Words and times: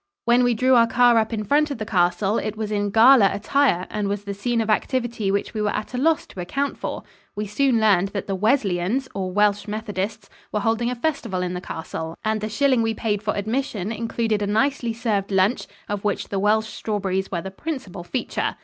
When 0.25 0.43
we 0.43 0.55
drew 0.55 0.73
our 0.73 0.87
car 0.87 1.19
up 1.19 1.31
in 1.31 1.43
front 1.43 1.69
of 1.69 1.77
the 1.77 1.85
castle 1.85 2.39
it 2.39 2.57
was 2.57 2.71
in 2.71 2.89
gala 2.89 3.29
attire 3.31 3.85
and 3.91 4.07
was 4.07 4.23
the 4.23 4.33
scene 4.33 4.59
of 4.59 4.67
activity 4.67 5.29
which 5.29 5.53
we 5.53 5.61
were 5.61 5.69
at 5.69 5.93
a 5.93 5.99
loss 5.99 6.25
to 6.25 6.39
account 6.39 6.75
for. 6.79 7.03
We 7.35 7.45
soon 7.45 7.79
learned 7.79 8.07
that 8.07 8.25
the 8.25 8.33
Wesleyans, 8.33 9.07
or 9.13 9.31
Welsh 9.31 9.67
Methodists, 9.67 10.27
were 10.51 10.61
holding 10.61 10.89
a 10.89 10.95
festival 10.95 11.43
in 11.43 11.53
the 11.53 11.61
castle, 11.61 12.17
and 12.25 12.41
the 12.41 12.49
shilling 12.49 12.81
we 12.81 12.95
paid 12.95 13.21
for 13.21 13.35
admission 13.35 13.91
included 13.91 14.41
a 14.41 14.47
nicely 14.47 14.91
served 14.91 15.29
lunch, 15.29 15.67
of 15.87 16.03
which 16.03 16.29
the 16.29 16.39
Welsh 16.39 16.69
strawberries 16.73 17.29
were 17.29 17.41
the 17.43 17.51
principal 17.51 18.03
feature. 18.03 18.55